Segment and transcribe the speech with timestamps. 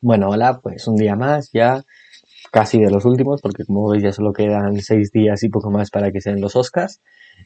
[0.00, 1.82] Bueno, hola, pues un día más, ya
[2.52, 5.90] casi de los últimos, porque como veis ya solo quedan seis días y poco más
[5.90, 7.00] para que sean los Oscars,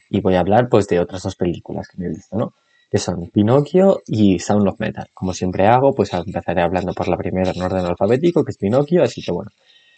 [0.09, 2.53] y voy a hablar pues de otras dos películas que me he visto, ¿no?
[2.91, 5.07] Que son Pinocchio y Sound of Metal.
[5.15, 9.01] Como siempre hago, pues empezaré hablando por la primera en orden alfabético, que es Pinocchio,
[9.01, 9.49] así que bueno.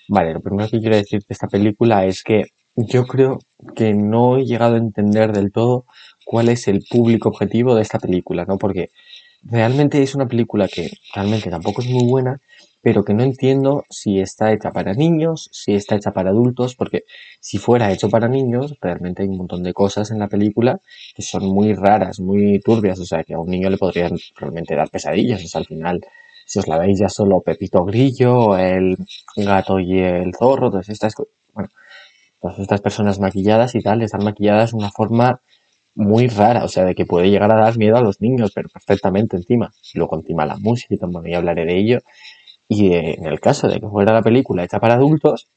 [0.08, 2.46] Vale, lo primero que quiero decir de esta película es que
[2.78, 3.40] yo creo
[3.76, 5.86] que no he llegado a entender del todo
[6.26, 8.58] cuál es el público objetivo de esta película, ¿no?
[8.58, 8.92] Porque
[9.46, 12.42] realmente es una película que realmente tampoco es muy buena,
[12.82, 17.04] pero que no entiendo si está hecha para niños, si está hecha para adultos, porque
[17.40, 20.80] si fuera hecho para niños, realmente hay un montón de cosas en la película
[21.16, 24.76] que son muy raras, muy turbias, o sea, que a un niño le podrían realmente
[24.76, 26.02] dar pesadillas, o sea, al final,
[26.46, 28.98] si os la veis ya solo Pepito Grillo, el
[29.36, 31.14] gato y el zorro, todas estas,
[31.54, 31.70] bueno,
[32.40, 35.42] todas estas personas maquilladas y tal, están maquilladas de una forma
[35.96, 38.70] muy rara, o sea, de que puede llegar a dar miedo a los niños, pero
[38.70, 39.74] perfectamente encima.
[39.94, 42.00] Luego encima la música, y también hablaré de ello.
[42.68, 45.48] Y eh, en el caso de que fuera la película hecha para adultos,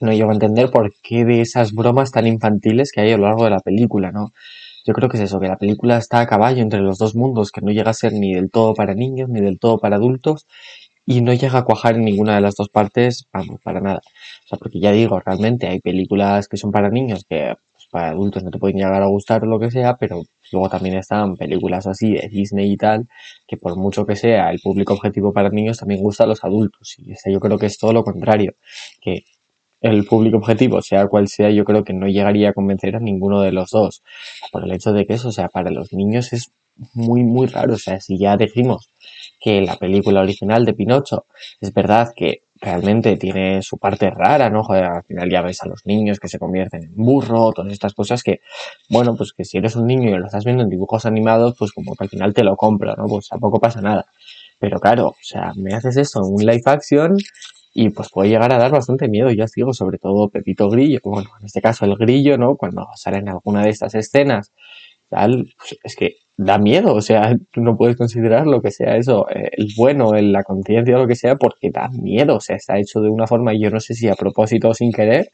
[0.00, 3.24] no llego a entender por qué de esas bromas tan infantiles que hay a lo
[3.24, 4.32] largo de la película, ¿no?
[4.84, 7.52] Yo creo que es eso, que la película está a caballo entre los dos mundos,
[7.52, 10.46] que no llega a ser ni del todo para niños, ni del todo para adultos,
[11.06, 14.00] y no llega a cuajar en ninguna de las dos partes, vamos, para nada.
[14.44, 17.54] O sea, porque ya digo, realmente hay películas que son para niños que
[17.90, 20.96] para adultos no te pueden llegar a gustar o lo que sea, pero luego también
[20.96, 23.08] están películas así de Disney y tal,
[23.46, 26.94] que por mucho que sea el público objetivo para niños, también gusta a los adultos.
[26.98, 28.52] Y este yo creo que es todo lo contrario,
[29.00, 29.24] que
[29.80, 33.40] el público objetivo, sea cual sea, yo creo que no llegaría a convencer a ninguno
[33.40, 34.02] de los dos.
[34.52, 36.52] Por el hecho de que eso, o sea, para los niños es
[36.94, 37.74] muy, muy raro.
[37.74, 38.90] O sea, si ya decimos
[39.40, 41.24] que la película original de Pinocho
[41.60, 44.62] es verdad que realmente tiene su parte rara, ¿no?
[44.62, 47.94] Joder, al final ya ves a los niños que se convierten en burro, todas estas
[47.94, 48.40] cosas que,
[48.88, 51.72] bueno, pues que si eres un niño y lo estás viendo en dibujos animados, pues
[51.72, 53.06] como que al final te lo compro, ¿no?
[53.06, 54.06] Pues tampoco pasa nada.
[54.58, 57.16] Pero claro, o sea, me haces esto en un live action
[57.72, 60.98] y pues puede llegar a dar bastante miedo, ya os digo, sobre todo Pepito Grillo,
[61.04, 62.56] bueno, en este caso el grillo, ¿no?
[62.56, 64.52] Cuando sale en alguna de estas escenas,
[65.10, 68.96] tal, pues es que da miedo, o sea, tú no puedes considerar lo que sea
[68.96, 72.40] eso, eh, el bueno, el, la conciencia o lo que sea, porque da miedo, o
[72.40, 75.30] sea, está hecho de una forma, yo no sé si a propósito o sin querer,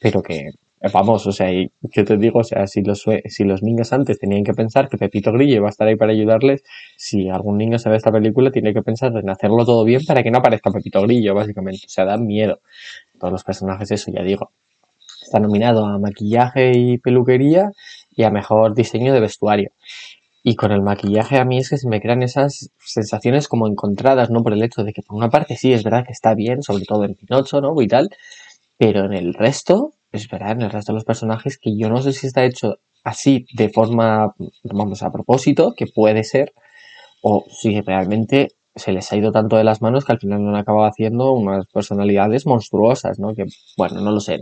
[0.00, 0.52] pero que,
[0.92, 4.18] vamos, o sea, y yo te digo, o sea, si los, si los niños antes
[4.18, 6.62] tenían que pensar que Pepito Grillo va a estar ahí para ayudarles,
[6.96, 10.22] si algún niño se ve esta película, tiene que pensar en hacerlo todo bien para
[10.22, 12.60] que no aparezca Pepito Grillo, básicamente, o sea, da miedo.
[13.18, 14.50] Todos los personajes, eso ya digo.
[15.22, 17.72] Está nominado a maquillaje y peluquería
[18.16, 19.70] y a mejor diseño de vestuario.
[20.42, 24.30] Y con el maquillaje a mí es que se me crean esas sensaciones como encontradas,
[24.30, 24.42] ¿no?
[24.42, 26.84] Por el hecho de que por una parte sí es verdad que está bien, sobre
[26.84, 27.80] todo en Pinocho, ¿no?
[27.82, 28.10] Y tal,
[28.78, 32.00] pero en el resto, es verdad, en el resto de los personajes que yo no
[32.00, 34.34] sé si está hecho así de forma,
[34.64, 36.52] vamos, a propósito, que puede ser,
[37.22, 40.54] o si realmente se les ha ido tanto de las manos que al final han
[40.54, 43.34] acabado haciendo unas personalidades monstruosas, ¿no?
[43.34, 44.38] Que, bueno, no lo sé.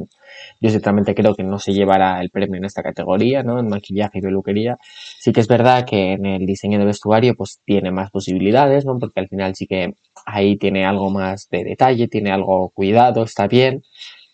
[0.60, 3.60] Yo sinceramente creo que no se llevará el premio en esta categoría, ¿no?
[3.60, 4.76] En maquillaje y peluquería.
[5.20, 8.98] Sí que es verdad que en el diseño de vestuario, pues tiene más posibilidades, ¿no?
[8.98, 9.92] Porque al final sí que
[10.26, 13.82] ahí tiene algo más de detalle, tiene algo cuidado, está bien.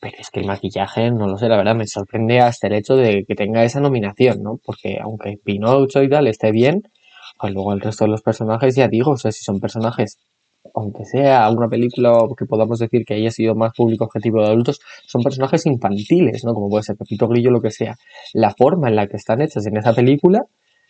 [0.01, 2.97] Pero es que el maquillaje, no lo sé, la verdad me sorprende hasta el hecho
[2.97, 4.59] de que tenga esa nominación, ¿no?
[4.65, 6.85] Porque aunque Pinocho y tal esté bien,
[7.49, 10.19] luego el resto de los personajes, ya digo, o sea, si son personajes,
[10.75, 14.81] aunque sea una película que podamos decir que haya sido más público objetivo de adultos,
[15.07, 16.53] son personajes infantiles, ¿no?
[16.53, 17.97] Como puede ser Pepito Grillo, lo que sea.
[18.35, 20.45] La forma en la que están hechas en esa película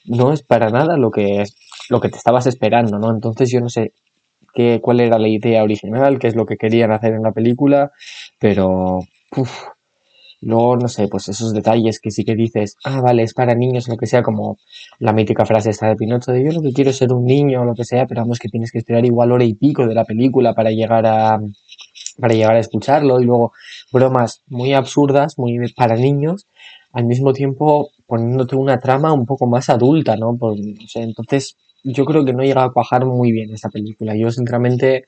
[0.05, 1.55] no es para nada lo que es,
[1.89, 3.11] lo que te estabas esperando, ¿no?
[3.11, 3.93] Entonces yo no sé
[4.55, 7.93] qué, cuál era la idea original, qué es lo que querían hacer en la película,
[8.39, 9.01] pero
[10.43, 13.89] Luego, no sé, pues esos detalles que sí que dices, ah, vale, es para niños,
[13.89, 14.59] lo que sea, como
[14.99, 17.61] la mítica frase esta de Pinocho de yo lo que quiero es ser un niño
[17.61, 19.95] o lo que sea, pero vamos que tienes que esperar igual hora y pico de
[19.95, 21.41] la película para llegar a
[22.19, 23.53] para llegar a escucharlo y luego
[23.93, 26.47] bromas muy absurdas, muy para niños,
[26.93, 30.37] al mismo tiempo poniéndote una trama un poco más adulta, ¿no?
[30.37, 34.15] Pues, no sé, entonces yo creo que no llega a cuajar muy bien esta película.
[34.17, 35.05] Yo, sinceramente,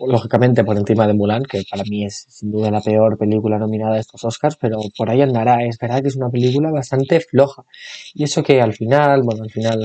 [0.00, 3.96] lógicamente por encima de Mulan, que para mí es sin duda la peor película nominada
[3.96, 5.64] a estos Oscars, pero por ahí andará.
[5.64, 7.64] Es verdad que es una película bastante floja.
[8.14, 9.80] Y eso que al final, bueno, al final,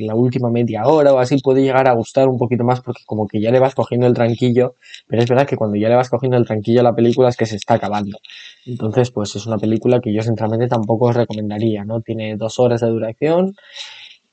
[0.00, 3.26] la última media hora o así, puede llegar a gustar un poquito más porque como
[3.26, 4.74] que ya le vas cogiendo el tranquillo,
[5.06, 7.36] pero es verdad que cuando ya le vas cogiendo el tranquillo a la película es
[7.36, 8.18] que se está acabando.
[8.66, 12.00] Entonces, pues es una película que yo, sinceramente, tampoco os recomendaría, ¿no?
[12.00, 13.54] Tiene dos horas de duración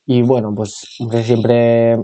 [0.06, 1.98] y bueno, pues siempre,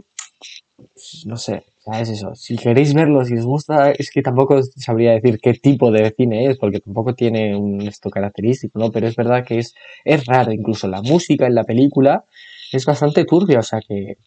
[0.78, 2.36] pues, no sé, es eso.
[2.36, 6.48] Si queréis verlo, si os gusta, es que tampoco sabría decir qué tipo de cine
[6.48, 8.92] es, porque tampoco tiene un esto característico, ¿no?
[8.92, 9.74] Pero es verdad que es,
[10.06, 12.24] es raro, incluso la música en la película
[12.72, 14.18] es bastante turbia, o sea que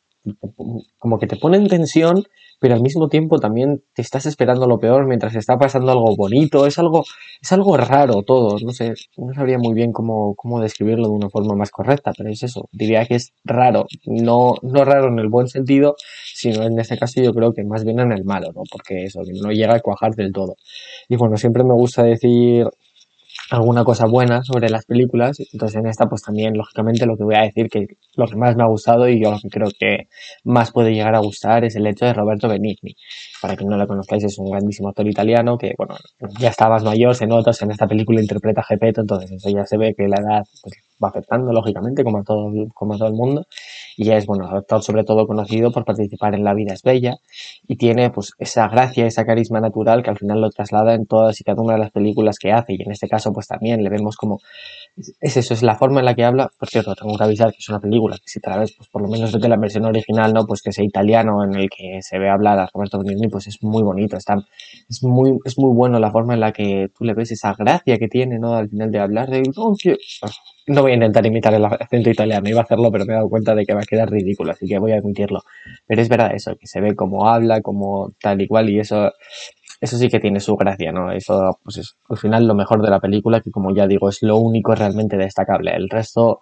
[0.99, 2.25] como que te pone en tensión,
[2.61, 6.67] pero al mismo tiempo también te estás esperando lo peor mientras está pasando algo bonito,
[6.67, 7.05] es algo,
[7.41, 11.31] es algo raro todo, no sé, no sabría muy bien cómo, cómo describirlo de una
[11.31, 15.29] forma más correcta, pero es eso, diría que es raro, no, no raro en el
[15.29, 15.97] buen sentido,
[16.35, 18.63] sino en este caso yo creo que más bien en el malo, ¿no?
[18.71, 20.57] Porque eso, no llega a cuajar del todo.
[21.09, 22.67] Y bueno, siempre me gusta decir
[23.51, 25.39] alguna cosa buena sobre las películas.
[25.53, 27.87] Entonces en esta pues también lógicamente lo que voy a decir que
[28.17, 30.09] lo que más me ha gustado y yo lo que creo que
[30.45, 32.97] más puede llegar a gustar es el hecho de Roberto Benigni.
[33.45, 35.97] Para quien no lo conozcáis es un grandísimo actor italiano que bueno
[36.41, 39.67] ya está más mayor, se nota, en esta película interpreta a Gepetto, entonces eso ya
[39.67, 43.09] se ve que la edad pues, va afectando lógicamente como a todo, como a todo
[43.09, 43.45] el mundo.
[43.99, 47.17] Y es bueno actor sobre todo conocido por participar en La vida es bella
[47.69, 51.39] y tiene pues esa gracia, esa carisma natural que al final lo traslada en todas
[51.39, 52.73] y cada una de las películas que hace.
[52.79, 54.39] Y en este caso pues también le vemos como
[55.21, 57.59] es eso, es la forma en la que habla, por cierto, tengo que avisar que
[57.59, 59.85] es una película que si te la ves, pues por lo menos desde la versión
[59.85, 60.47] original, ¿no?
[60.47, 63.61] Pues que sea italiano en el que se ve hablar a Roberto Benigni, pues es
[63.65, 64.37] muy bonito, está,
[64.89, 67.99] es muy, es muy bueno la forma en la que tú le ves esa gracia
[67.99, 68.55] que tiene, ¿no?
[68.55, 69.43] Al final de hablar de,
[70.69, 73.29] no voy a intentar imitar el acento italiano, iba a hacerlo, pero me he dado
[73.29, 75.41] cuenta de que va a quedar ridículo, así que voy a admitirlo.
[75.85, 79.11] Pero es verdad eso, que se ve como habla, como tal y cual, y eso,
[79.81, 81.11] eso sí que tiene su gracia, ¿no?
[81.11, 84.23] Eso, pues es al final lo mejor de la película, que como ya digo, es
[84.23, 85.75] lo único realmente destacable.
[85.75, 86.41] El resto,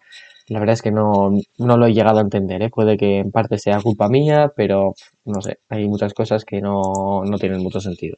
[0.48, 2.70] la verdad es que no, no lo he llegado a entender, ¿eh?
[2.70, 4.94] Puede que en parte sea culpa mía, pero
[5.24, 8.16] no sé, hay muchas cosas que no, no tienen mucho sentido.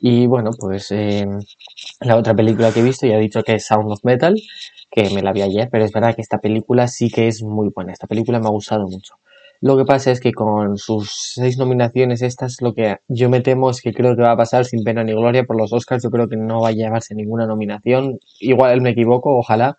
[0.00, 1.26] Y bueno, pues eh,
[2.00, 4.34] la otra película que he visto ya he dicho que es Sound of Metal,
[4.90, 7.70] que me la vi ayer, pero es verdad que esta película sí que es muy
[7.74, 7.92] buena.
[7.92, 9.14] Esta película me ha gustado mucho.
[9.60, 13.70] Lo que pasa es que con sus seis nominaciones, estas lo que yo me temo
[13.70, 16.02] es que creo que va a pasar sin pena ni gloria por los Oscars.
[16.02, 18.18] Yo creo que no va a llevarse ninguna nominación.
[18.40, 19.76] Igual me equivoco, ojalá.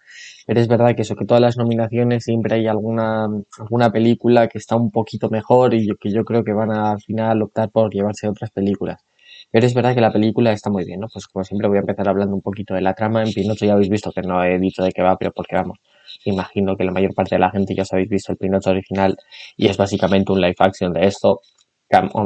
[0.48, 3.28] Pero es verdad que eso, que todas las nominaciones siempre hay alguna,
[3.60, 7.02] alguna película que está un poquito mejor y que yo creo que van a al
[7.02, 9.04] final optar por llevarse otras películas.
[9.52, 11.08] Pero es verdad que la película está muy bien, ¿no?
[11.12, 13.24] Pues como siempre voy a empezar hablando un poquito de la trama.
[13.24, 15.78] En Pinocho ya habéis visto que no he dicho de qué va, pero porque vamos,
[16.26, 19.18] imagino que la mayor parte de la gente ya os habéis visto el Pinocho original
[19.56, 21.42] y es básicamente un live action de esto,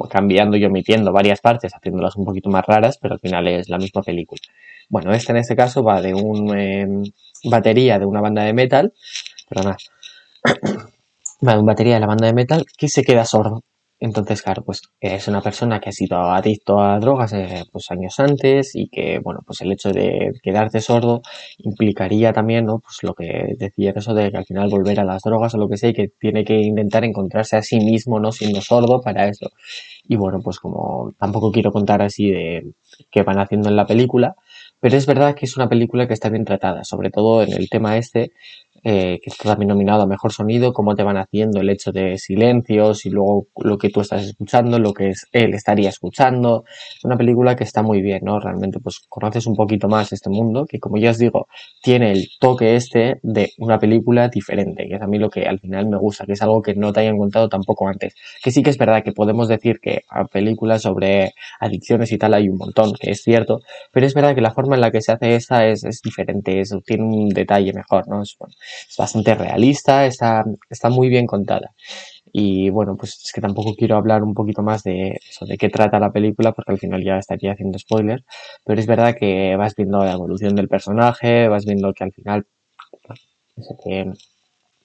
[0.10, 3.78] cambiando y omitiendo varias partes, haciéndolas un poquito más raras, pero al final es la
[3.78, 4.42] misma película.
[4.90, 7.04] Bueno, este en este caso va de un em,
[7.46, 8.94] batería de una banda de metal,
[9.50, 9.78] perdona,
[11.48, 13.64] va de un batería de la banda de metal que se queda sordo
[14.02, 18.20] entonces, claro, pues es una persona que ha sido adicto a drogas eh, pues años
[18.20, 21.22] antes y que, bueno, pues el hecho de quedarte sordo
[21.60, 22.80] implicaría también, ¿no?
[22.80, 25.70] Pues lo que decía eso de que al final volver a las drogas o lo
[25.70, 28.32] que sea y que tiene que intentar encontrarse a sí mismo, ¿no?
[28.32, 29.52] Siendo sordo para eso.
[30.08, 32.74] Y bueno, pues como tampoco quiero contar así de
[33.12, 34.34] qué van haciendo en la película,
[34.80, 37.70] pero es verdad que es una película que está bien tratada, sobre todo en el
[37.70, 38.32] tema este
[38.84, 42.18] eh, que está también nominado a Mejor Sonido, cómo te van haciendo el hecho de
[42.18, 46.64] silencios y luego lo que tú estás escuchando, lo que es, él estaría escuchando.
[46.68, 48.40] Es una película que está muy bien, ¿no?
[48.40, 51.48] Realmente pues conoces un poquito más este mundo, que como ya os digo,
[51.82, 55.60] tiene el toque este de una película diferente, que es a mí lo que al
[55.60, 58.16] final me gusta, que es algo que no te hayan contado tampoco antes.
[58.44, 62.34] Que sí que es verdad que podemos decir que a películas sobre adicciones y tal
[62.34, 63.60] hay un montón, que es cierto,
[63.92, 66.60] pero es verdad que la forma en la que se hace esta es, es diferente,
[66.60, 68.22] es, tiene un detalle mejor, ¿no?
[68.22, 68.54] Es, bueno,
[68.90, 71.74] es bastante realista, está, está muy bien contada.
[72.34, 75.70] Y bueno, pues es que tampoco quiero hablar un poquito más de eso, de qué
[75.70, 78.24] trata la película, porque al final ya estaría haciendo spoiler,
[78.66, 82.46] pero es verdad que vas viendo la evolución del personaje, vas viendo que al final,
[83.84, 84.12] que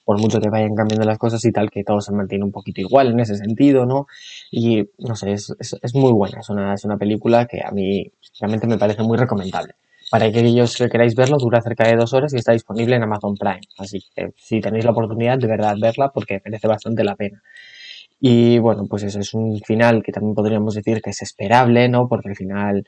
[0.05, 2.81] por mucho que vayan cambiando las cosas y tal, que todo se mantiene un poquito
[2.81, 4.07] igual en ese sentido, ¿no?
[4.51, 7.71] Y no sé, es, es, es muy buena, es una, es una película que a
[7.71, 9.75] mí realmente me parece muy recomendable.
[10.09, 13.35] Para aquellos que queráis verlo, dura cerca de dos horas y está disponible en Amazon
[13.35, 13.61] Prime.
[13.77, 17.41] Así que si tenéis la oportunidad, de verdad verla porque merece bastante la pena.
[18.19, 22.07] Y bueno, pues eso es un final que también podríamos decir que es esperable, ¿no?
[22.07, 22.87] Porque al final,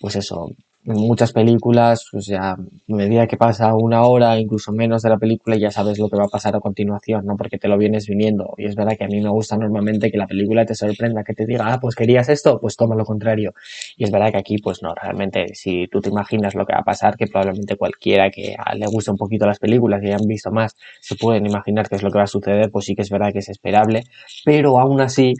[0.00, 0.50] pues eso,
[0.84, 2.58] muchas películas, pues ya a
[2.88, 6.24] medida que pasa una hora, incluso menos de la película, ya sabes lo que va
[6.24, 7.36] a pasar a continuación, ¿no?
[7.36, 8.54] Porque te lo vienes viniendo.
[8.56, 11.34] Y es verdad que a mí me gusta normalmente que la película te sorprenda, que
[11.34, 13.52] te diga, ah, pues querías esto, pues toma lo contrario.
[13.96, 16.80] Y es verdad que aquí, pues no, realmente, si tú te imaginas lo que va
[16.80, 20.50] a pasar, que probablemente cualquiera que le guste un poquito las películas y hayan visto
[20.50, 23.10] más, se pueden imaginar qué es lo que va a suceder, pues sí que es
[23.10, 24.04] verdad que es esperable.
[24.44, 25.34] Pero aún así,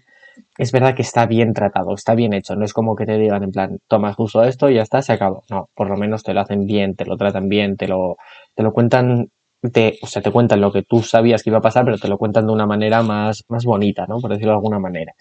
[0.59, 2.57] es verdad que está bien tratado, está bien hecho.
[2.57, 5.13] No es como que te digan en plan, tomas justo esto y ya está, se
[5.13, 5.45] acabó.
[5.51, 8.17] No, por lo menos te lo hacen bien, te lo tratan bien, te lo,
[8.55, 9.29] te lo cuentan,
[9.73, 12.09] te, o sea, te cuentan lo que tú sabías que iba a pasar, pero te
[12.09, 14.19] lo cuentan de una manera más, más bonita, ¿no?
[14.21, 15.13] Por decirlo de alguna manera.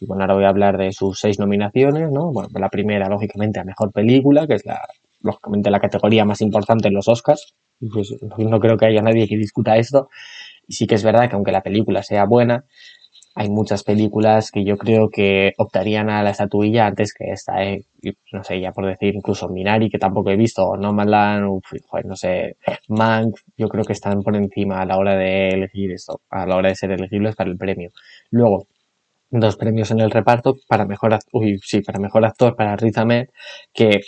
[0.00, 2.32] Y bueno, ahora voy a hablar de sus seis nominaciones, ¿no?
[2.32, 4.80] Bueno, la primera, lógicamente, a mejor película, que es la,
[5.20, 7.54] lógicamente, la categoría más importante en los Oscars.
[7.92, 10.08] Pues no creo que haya nadie que discuta esto.
[10.66, 12.64] Y sí que es verdad que aunque la película sea buena,
[13.34, 17.84] hay muchas películas que yo creo que optarían a la estatuilla antes que esta, ¿eh?
[18.32, 21.44] no sé, ya por decir, incluso Minari, que tampoco he visto, No Manland,
[22.04, 22.56] no sé,
[22.88, 26.56] Mank, yo creo que están por encima a la hora de elegir esto, a la
[26.56, 27.90] hora de ser elegibles para el premio.
[28.30, 28.66] Luego,
[29.30, 33.28] dos premios en el reparto para mejor uy, sí, para mejor actor para Riz Ahmed,
[33.72, 34.00] que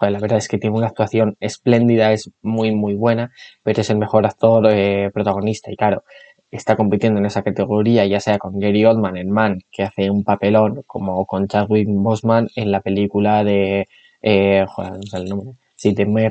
[0.00, 3.98] la verdad es que tiene una actuación espléndida, es muy muy buena, pero es el
[3.98, 6.04] mejor actor eh, protagonista y claro,
[6.50, 10.24] está compitiendo en esa categoría, ya sea con Gary Oldman en Man, que hace un
[10.24, 13.88] papelón, como con Chadwick Boseman en la película de
[14.22, 16.30] eh, joder, no sé el nombre, sí, de Mary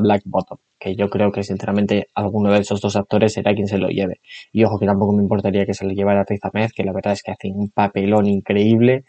[0.00, 3.78] Black Bottom que yo creo que sinceramente alguno de esos dos actores será quien se
[3.78, 4.20] lo lleve.
[4.52, 7.12] Y ojo que tampoco me importaría que se lo llevara Riz Ahmed, que la verdad
[7.14, 9.04] es que hace un papelón increíble,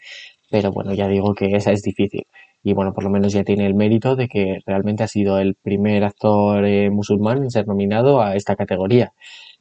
[0.50, 2.26] pero bueno, ya digo que esa es difícil.
[2.62, 5.54] Y bueno, por lo menos ya tiene el mérito de que realmente ha sido el
[5.54, 9.12] primer actor eh, musulmán en ser nominado a esta categoría.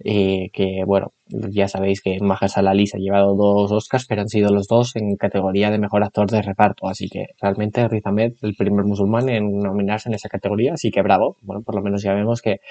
[0.04, 4.30] Eh, que bueno, ya sabéis que Mahershala Ali se ha llevado dos Oscars, pero han
[4.30, 8.34] sido los dos en categoría de mejor actor de reparto, así que realmente Riz Ahmed,
[8.42, 12.02] el primer musulmán en nominarse en esa categoría, así que bravo, bueno, por lo menos
[12.02, 12.62] ya vemos que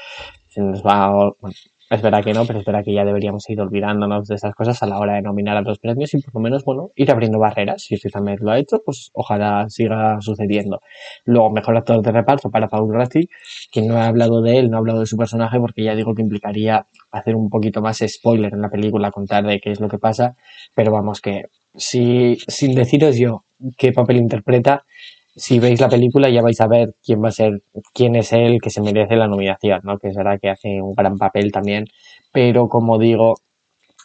[0.49, 1.31] se nos va,
[1.91, 4.83] es verdad que no, pero es verdad que ya deberíamos ir olvidándonos de esas cosas
[4.83, 7.39] a la hora de nominar a los premios y por lo menos, bueno, ir abriendo
[7.39, 7.83] barreras.
[7.83, 10.81] Si Ahmed lo ha hecho, pues ojalá siga sucediendo.
[11.25, 13.29] Luego, mejor actor de reparto para Paul Ratti,
[13.73, 16.15] que no ha hablado de él, no ha hablado de su personaje, porque ya digo
[16.15, 19.89] que implicaría hacer un poquito más spoiler en la película, contar de qué es lo
[19.89, 20.37] que pasa,
[20.75, 23.45] pero vamos que si, sin deciros yo
[23.77, 24.85] qué papel interpreta,
[25.39, 27.63] si veis la película ya vais a ver quién va a ser,
[27.95, 29.99] quién es él que se merece la nominación, ¿no?
[29.99, 31.85] Que será que hace un gran papel también.
[32.33, 33.37] Pero como digo,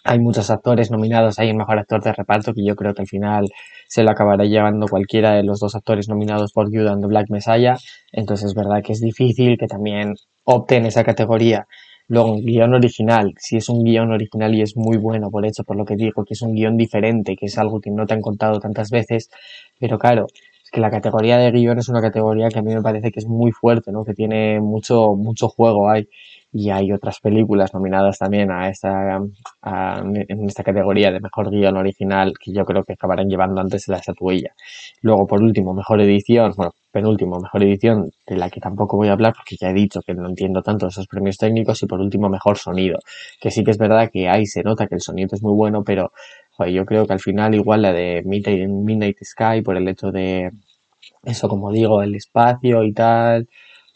[0.03, 3.07] hay muchos actores nominados, hay un mejor actor de reparto que yo creo que al
[3.07, 3.45] final
[3.87, 7.27] se lo acabará llevando cualquiera de los dos actores nominados por Judas and the Black
[7.29, 7.77] Messiah.
[8.11, 11.67] Entonces es verdad que es difícil que también opten esa categoría.
[12.07, 15.63] Luego, un guion original, si es un guion original y es muy bueno, por hecho,
[15.63, 18.13] por lo que digo, que es un guion diferente, que es algo que no te
[18.13, 19.29] han contado tantas veces,
[19.79, 20.27] pero claro,
[20.73, 23.27] que la categoría de guion es una categoría que a mí me parece que es
[23.27, 24.03] muy fuerte, ¿no?
[24.03, 26.09] Que tiene mucho, mucho juego ahí.
[26.51, 32.33] Y hay otras películas nominadas también a esta, en esta categoría de mejor guion original
[32.43, 34.53] que yo creo que acabarán llevando antes la estatuilla.
[35.01, 39.13] Luego, por último, mejor edición, bueno, penúltimo, mejor edición, de la que tampoco voy a
[39.13, 41.83] hablar porque ya he dicho que no entiendo tanto esos premios técnicos.
[41.83, 42.97] Y por último, mejor sonido,
[43.39, 45.83] que sí que es verdad que ahí se nota que el sonido es muy bueno,
[45.83, 46.11] pero
[46.59, 50.51] yo creo que al final igual la de Midnight, Sky por el hecho de
[51.23, 53.47] eso, como digo, el espacio y tal,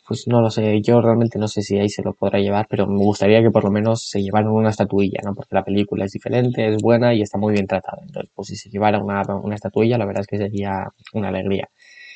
[0.08, 2.88] pues no lo sé, yo realmente no sé si ahí se lo podrá llevar, pero
[2.88, 5.34] me gustaría que por lo menos se llevaran una estatuilla, ¿no?
[5.36, 8.02] Porque la película es diferente, es buena y está muy bien tratada.
[8.06, 11.70] Entonces, pues si se llevara una, una estatuilla, la verdad es que sería una alegría.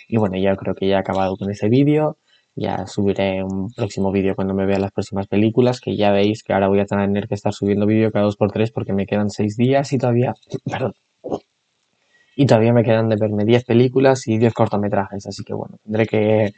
[0.07, 2.17] Y bueno, ya creo que ya he acabado con ese vídeo.
[2.55, 6.53] Ya subiré un próximo vídeo cuando me vea las próximas películas, que ya veis que
[6.53, 9.29] ahora voy a tener que estar subiendo vídeo cada dos por tres porque me quedan
[9.29, 10.33] seis días y todavía,
[10.69, 10.93] perdón,
[12.35, 16.05] y todavía me quedan de verme 10 películas y 10 cortometrajes, así que bueno, tendré
[16.07, 16.53] que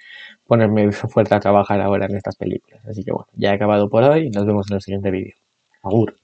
[0.45, 2.85] ponerme fuerte a trabajar ahora en estas películas.
[2.87, 5.35] Así que bueno, ya he acabado por hoy y nos vemos en el siguiente vídeo.
[5.83, 6.22] Agur.